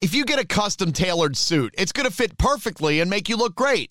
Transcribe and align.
If 0.00 0.14
you 0.14 0.24
get 0.24 0.38
a 0.38 0.46
custom 0.46 0.92
tailored 0.92 1.36
suit, 1.36 1.74
it's 1.76 1.90
going 1.90 2.06
to 2.06 2.12
fit 2.12 2.38
perfectly 2.38 3.00
and 3.00 3.10
make 3.10 3.28
you 3.28 3.36
look 3.36 3.56
great. 3.56 3.90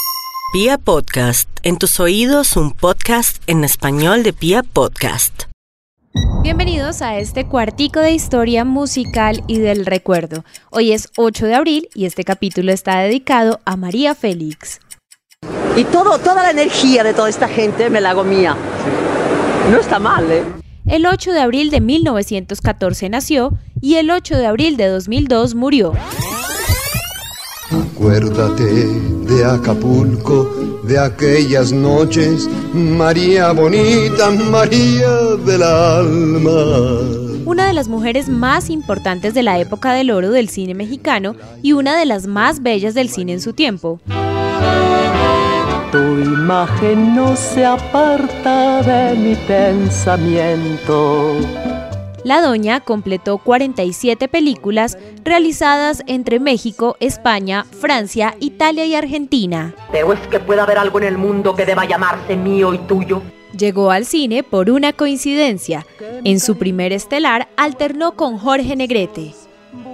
Pia 0.51 0.77
Podcast, 0.77 1.47
en 1.63 1.77
tus 1.77 2.01
oídos 2.01 2.57
un 2.57 2.71
podcast 2.71 3.41
en 3.47 3.63
español 3.63 4.21
de 4.21 4.33
Pia 4.33 4.63
Podcast. 4.63 5.43
Bienvenidos 6.43 7.01
a 7.01 7.17
este 7.17 7.47
cuartico 7.47 8.01
de 8.01 8.11
historia 8.11 8.65
musical 8.65 9.45
y 9.47 9.59
del 9.59 9.85
recuerdo. 9.85 10.43
Hoy 10.69 10.91
es 10.91 11.07
8 11.15 11.45
de 11.45 11.55
abril 11.55 11.89
y 11.95 12.03
este 12.03 12.25
capítulo 12.25 12.73
está 12.73 12.99
dedicado 12.99 13.61
a 13.63 13.77
María 13.77 14.13
Félix. 14.13 14.81
Y 15.77 15.85
todo, 15.85 16.19
toda 16.19 16.43
la 16.43 16.51
energía 16.51 17.05
de 17.05 17.13
toda 17.13 17.29
esta 17.29 17.47
gente 17.47 17.89
me 17.89 18.01
la 18.01 18.09
hago 18.09 18.25
mía. 18.25 18.57
No 19.71 19.77
está 19.77 19.99
mal, 19.99 20.29
¿eh? 20.29 20.43
El 20.85 21.05
8 21.05 21.31
de 21.31 21.39
abril 21.39 21.69
de 21.69 21.79
1914 21.79 23.07
nació 23.07 23.57
y 23.79 23.95
el 23.95 24.11
8 24.11 24.35
de 24.35 24.47
abril 24.47 24.75
de 24.75 24.87
2002 24.87 25.55
murió. 25.55 25.93
Acuérdate 28.01 28.87
de 29.27 29.45
Acapulco, 29.45 30.49
de 30.81 30.97
aquellas 30.97 31.71
noches, 31.71 32.49
María 32.73 33.51
bonita, 33.51 34.31
María 34.31 35.07
del 35.45 35.61
alma. 35.61 37.43
Una 37.45 37.67
de 37.67 37.73
las 37.73 37.89
mujeres 37.89 38.27
más 38.27 38.71
importantes 38.71 39.35
de 39.35 39.43
la 39.43 39.59
época 39.59 39.93
del 39.93 40.09
oro 40.09 40.31
del 40.31 40.49
cine 40.49 40.73
mexicano 40.73 41.35
y 41.61 41.73
una 41.73 41.95
de 41.95 42.07
las 42.07 42.25
más 42.25 42.63
bellas 42.63 42.95
del 42.95 43.09
cine 43.09 43.33
en 43.33 43.41
su 43.41 43.53
tiempo. 43.53 44.01
Tu 45.91 45.99
imagen 45.99 47.15
no 47.15 47.35
se 47.35 47.63
aparta 47.63 48.81
de 48.81 49.15
mi 49.15 49.35
pensamiento. 49.35 51.35
La 52.23 52.41
doña 52.41 52.81
completó 52.81 53.39
47 53.39 54.27
películas 54.27 54.97
realizadas 55.23 56.03
entre 56.07 56.39
México, 56.39 56.97
España, 56.99 57.65
Francia, 57.65 58.35
Italia 58.39 58.85
y 58.85 58.95
Argentina. 58.95 59.73
Pero 59.91 60.13
es 60.13 60.19
que 60.27 60.39
puede 60.39 60.61
haber 60.61 60.77
algo 60.77 60.99
en 60.99 61.05
el 61.05 61.17
mundo 61.17 61.55
que 61.55 61.65
deba 61.65 61.85
llamarse 61.85 62.35
mío 62.35 62.73
y 62.73 62.77
tuyo. 62.79 63.21
Llegó 63.57 63.91
al 63.91 64.05
cine 64.05 64.43
por 64.43 64.69
una 64.69 64.93
coincidencia. 64.93 65.85
En 66.23 66.39
su 66.39 66.57
primer 66.57 66.93
estelar 66.93 67.49
alternó 67.57 68.13
con 68.13 68.37
Jorge 68.37 68.75
Negrete. 68.75 69.33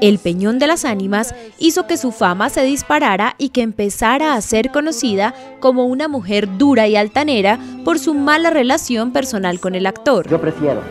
El 0.02 0.20
Peñón 0.20 0.60
de 0.60 0.68
las 0.68 0.86
Ánimas 0.86 1.34
hizo 1.60 1.88
que 1.88 1.98
su 1.98 2.12
fama 2.12 2.50
se 2.50 2.64
disparara 2.64 3.36
y 3.38 3.50
que 3.50 3.62
empezara 3.62 4.34
a 4.34 4.42
ser 4.42 4.72
conocida 4.72 5.34
como 5.60 5.86
una 5.86 6.08
mujer 6.08 6.58
dura 6.58 6.88
y 6.88 6.96
altanera 6.96 7.60
por 7.84 8.00
su 8.00 8.14
mala 8.14 8.50
relación 8.50 9.12
personal 9.12 9.60
con 9.60 9.76
el 9.76 9.86
actor. 9.86 10.28
Yo 10.30 10.40
prefiero. 10.40 10.82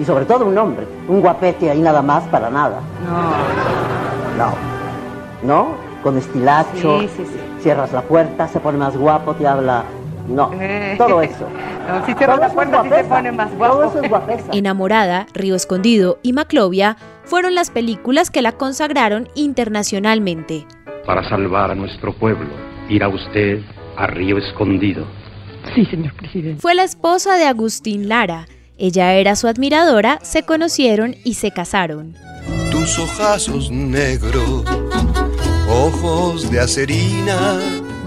Y 0.00 0.04
sobre 0.04 0.24
todo 0.24 0.46
un 0.46 0.56
hombre. 0.58 0.86
Un 1.08 1.20
guapete 1.20 1.70
ahí 1.70 1.80
nada 1.80 2.02
más 2.02 2.24
para 2.24 2.50
nada. 2.50 2.80
No. 3.04 3.81
No. 4.36 4.54
¿No? 5.42 5.76
Con 6.02 6.18
estilacho. 6.18 7.00
Sí, 7.00 7.08
sí, 7.16 7.24
sí. 7.24 7.38
Cierras 7.60 7.92
la 7.92 8.02
puerta, 8.02 8.48
se 8.48 8.60
pone 8.60 8.78
más 8.78 8.96
guapo, 8.96 9.34
te 9.34 9.46
habla. 9.46 9.84
No. 10.28 10.50
Eh. 10.54 10.94
Todo 10.98 11.22
eso. 11.22 11.46
No, 11.82 12.06
si 12.06 12.14
cierras 12.14 12.36
Todo 12.38 12.46
la 12.48 12.54
puerta, 12.54 12.82
sí 12.84 12.88
te 12.90 13.04
pone 13.04 13.32
más 13.32 13.48
Todo 13.50 13.58
guapo. 13.58 13.82
eso 13.82 14.02
es 14.04 14.08
guapesa. 14.08 14.52
Enamorada, 14.52 15.26
Río 15.34 15.56
Escondido 15.56 16.20
y 16.22 16.32
Maclovia 16.32 16.96
fueron 17.24 17.56
las 17.56 17.70
películas 17.70 18.30
que 18.30 18.40
la 18.40 18.52
consagraron 18.52 19.28
internacionalmente. 19.34 20.64
Para 21.04 21.28
salvar 21.28 21.72
a 21.72 21.74
nuestro 21.74 22.12
pueblo, 22.12 22.50
irá 22.88 23.08
usted 23.08 23.62
a 23.96 24.06
Río 24.06 24.38
Escondido. 24.38 25.04
Sí, 25.74 25.84
señor 25.86 26.14
presidente. 26.14 26.60
Fue 26.60 26.76
la 26.76 26.84
esposa 26.84 27.34
de 27.36 27.46
Agustín 27.46 28.08
Lara. 28.08 28.46
Ella 28.78 29.14
era 29.14 29.34
su 29.34 29.48
admiradora, 29.48 30.20
se 30.22 30.44
conocieron 30.44 31.16
y 31.24 31.34
se 31.34 31.50
casaron. 31.50 32.14
Tus 32.82 32.98
ojazos 32.98 33.70
negros, 33.70 34.64
ojos 35.70 36.50
de 36.50 36.58
acerina. 36.58 37.56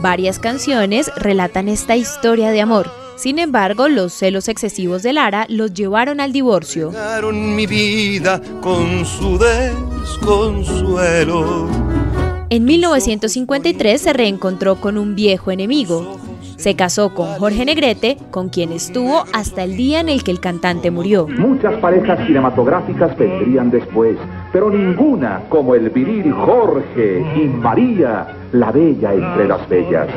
Varias 0.01 0.37
canciones 0.37 1.09
relatan 1.15 1.69
esta 1.69 1.95
historia 1.95 2.51
de 2.51 2.59
amor. 2.59 2.91
Sin 3.15 3.39
embargo, 3.39 3.87
los 3.87 4.11
celos 4.11 4.49
excesivos 4.49 5.01
de 5.01 5.13
Lara 5.13 5.45
los 5.47 5.73
llevaron 5.73 6.19
al 6.19 6.33
divorcio. 6.33 6.91
Llegaron 6.91 7.55
mi 7.55 7.65
vida 7.67 8.41
con 8.59 9.05
su 9.05 9.39
desconsuelo. 10.03 11.69
En 12.49 12.65
1953 12.65 14.01
se 14.01 14.11
reencontró 14.11 14.81
con 14.81 14.97
un 14.97 15.15
viejo 15.15 15.51
enemigo. 15.51 16.19
Se 16.57 16.75
casó 16.75 17.13
con 17.13 17.27
Jorge 17.35 17.63
Negrete, 17.63 18.17
con 18.31 18.49
quien 18.49 18.71
estuvo 18.71 19.23
hasta 19.33 19.63
el 19.63 19.77
día 19.77 19.99
en 19.99 20.09
el 20.09 20.23
que 20.23 20.31
el 20.31 20.39
cantante 20.39 20.89
murió. 20.89 21.27
Muchas 21.27 21.75
parejas 21.79 22.25
cinematográficas 22.25 23.15
vendrían 23.17 23.69
después, 23.69 24.17
pero 24.55 24.69
ninguna 24.69 25.41
como 25.49 25.75
el 25.75 25.89
viril 25.89 26.31
Jorge 26.31 27.19
y 27.35 27.45
María, 27.45 28.25
la 28.53 28.71
bella 28.71 29.11
entre 29.13 29.49
las 29.49 29.67
bellas. 29.67 30.07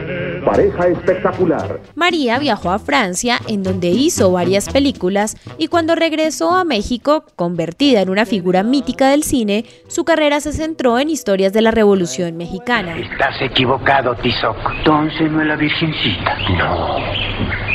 Pareja 0.44 0.86
espectacular. 0.86 1.80
María 1.96 2.38
viajó 2.38 2.70
a 2.70 2.78
Francia, 2.78 3.40
en 3.48 3.64
donde 3.64 3.88
hizo 3.88 4.30
varias 4.30 4.68
películas, 4.68 5.36
y 5.58 5.66
cuando 5.66 5.96
regresó 5.96 6.54
a 6.54 6.62
México, 6.62 7.24
convertida 7.34 8.00
en 8.00 8.10
una 8.10 8.26
figura 8.26 8.62
mítica 8.62 9.08
del 9.08 9.24
cine, 9.24 9.64
su 9.88 10.04
carrera 10.04 10.38
se 10.38 10.52
centró 10.52 11.00
en 11.00 11.10
historias 11.10 11.52
de 11.52 11.62
la 11.62 11.72
Revolución 11.72 12.36
Mexicana. 12.36 12.96
Estás 12.96 13.42
equivocado, 13.42 14.14
Tizoc. 14.22 14.56
Entonces 14.78 15.32
no 15.32 15.40
es 15.42 15.48
la 15.48 15.56
Virgencita. 15.56 16.36
No. 16.56 16.96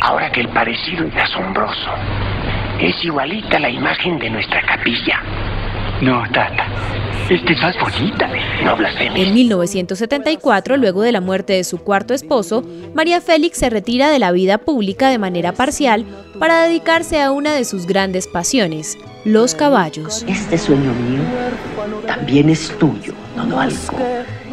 Ahora 0.01 0.31
que 0.31 0.39
el 0.39 0.47
parecido 0.47 1.05
es 1.07 1.15
asombroso. 1.17 1.89
Es 2.79 2.95
igualita 3.03 3.57
a 3.57 3.59
la 3.59 3.69
imagen 3.69 4.17
de 4.17 4.29
nuestra 4.29 4.61
capilla. 4.61 5.21
No, 6.03 6.21
Tata. 6.33 6.67
Esta 7.29 7.53
es 7.53 7.61
más 7.61 7.75
bonita. 7.79 8.29
No 8.61 8.75
blasfemes. 8.75 9.25
En 9.25 9.33
1974, 9.33 10.75
luego 10.75 11.01
de 11.01 11.13
la 11.13 11.21
muerte 11.21 11.53
de 11.53 11.63
su 11.63 11.77
cuarto 11.77 12.13
esposo, 12.13 12.61
María 12.93 13.21
Félix 13.21 13.59
se 13.59 13.69
retira 13.69 14.09
de 14.09 14.19
la 14.19 14.33
vida 14.33 14.57
pública 14.57 15.07
de 15.07 15.17
manera 15.17 15.53
parcial 15.53 16.05
para 16.39 16.63
dedicarse 16.63 17.21
a 17.21 17.31
una 17.31 17.53
de 17.53 17.63
sus 17.63 17.87
grandes 17.87 18.27
pasiones, 18.27 18.97
los 19.23 19.55
caballos. 19.55 20.25
Este 20.27 20.57
sueño 20.57 20.91
mío 20.91 21.21
también 22.05 22.49
es 22.49 22.77
tuyo, 22.77 23.13
Don 23.37 23.53
Alco. 23.53 23.95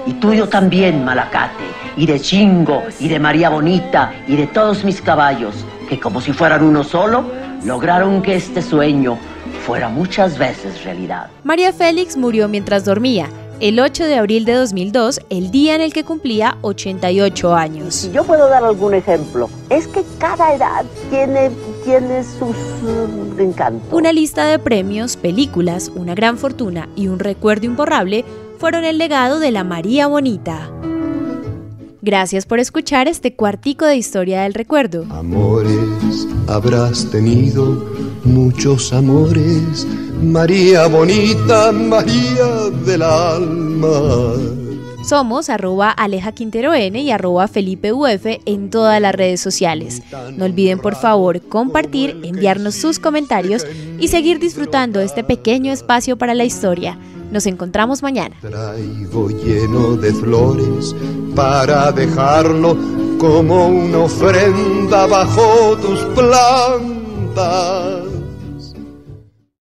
Y 0.06 0.12
tuyo 0.12 0.48
también, 0.48 1.04
Malacate. 1.04 1.64
Y 1.96 2.06
de 2.06 2.20
Chingo, 2.20 2.84
y 3.00 3.08
de 3.08 3.18
María 3.18 3.50
Bonita, 3.50 4.12
y 4.28 4.36
de 4.36 4.46
todos 4.46 4.84
mis 4.84 5.02
caballos, 5.02 5.66
que 5.88 5.98
como 5.98 6.20
si 6.20 6.32
fueran 6.32 6.62
uno 6.62 6.84
solo, 6.84 7.24
lograron 7.64 8.22
que 8.22 8.36
este 8.36 8.62
sueño 8.62 9.18
fuera 9.66 9.88
muchas 9.88 10.38
veces 10.38 10.84
realidad. 10.84 11.28
María 11.44 11.72
Félix 11.72 12.16
murió 12.16 12.48
mientras 12.48 12.84
dormía, 12.84 13.28
el 13.60 13.78
8 13.78 14.04
de 14.04 14.14
abril 14.14 14.46
de 14.46 14.54
2002, 14.54 15.20
el 15.28 15.50
día 15.50 15.74
en 15.74 15.82
el 15.82 15.92
que 15.92 16.02
cumplía 16.02 16.56
88 16.62 17.54
años. 17.54 17.94
Si 17.94 18.10
yo 18.10 18.24
puedo 18.24 18.48
dar 18.48 18.64
algún 18.64 18.94
ejemplo, 18.94 19.50
es 19.68 19.86
que 19.86 20.02
cada 20.18 20.54
edad 20.54 20.86
tiene, 21.10 21.50
tiene 21.84 22.24
sus 22.24 22.56
uh, 22.56 23.38
encantos. 23.38 23.92
Una 23.92 24.12
lista 24.12 24.46
de 24.46 24.58
premios, 24.58 25.16
películas, 25.16 25.92
una 25.94 26.14
gran 26.14 26.38
fortuna 26.38 26.88
y 26.96 27.08
un 27.08 27.18
recuerdo 27.18 27.66
imborrable 27.66 28.24
fueron 28.58 28.84
el 28.84 28.96
legado 28.96 29.40
de 29.40 29.50
la 29.50 29.62
María 29.62 30.06
Bonita. 30.06 30.70
Gracias 32.02 32.46
por 32.46 32.60
escuchar 32.60 33.08
este 33.08 33.34
cuartico 33.34 33.84
de 33.84 33.96
historia 33.96 34.42
del 34.42 34.54
recuerdo. 34.54 35.06
Amores 35.10 36.26
habrás 36.50 37.08
tenido, 37.10 37.86
muchos 38.24 38.92
amores. 38.92 39.86
María 40.22 40.86
bonita, 40.86 41.72
María 41.72 42.70
del 42.84 43.02
alma. 43.02 44.34
Somos 45.04 45.48
arroba 45.48 45.90
Aleja 45.90 46.32
Quintero 46.32 46.74
N 46.74 47.00
y 47.00 47.10
arroba 47.10 47.48
Felipe 47.48 47.92
UF 47.92 48.26
en 48.44 48.68
todas 48.68 49.00
las 49.00 49.14
redes 49.14 49.40
sociales. 49.40 50.02
No 50.36 50.44
olviden 50.44 50.78
por 50.78 50.94
favor 50.94 51.40
compartir, 51.40 52.20
enviarnos 52.22 52.74
sus 52.74 52.98
comentarios 52.98 53.66
y 53.98 54.08
seguir 54.08 54.38
disfrutando 54.38 55.00
este 55.00 55.24
pequeño 55.24 55.72
espacio 55.72 56.16
para 56.16 56.34
la 56.34 56.44
historia. 56.44 56.98
Nos 57.30 57.46
encontramos 57.46 58.02
mañana. 58.02 58.36
Traigo 58.40 59.28
lleno 59.28 59.96
de 59.96 60.12
flores 60.12 60.94
para 61.34 61.92
dejarlo 61.92 62.76
como 63.18 63.68
una 63.68 63.98
ofrenda 63.98 65.06
bajo 65.06 65.76
tus 65.76 66.00
plantas. 66.14 67.99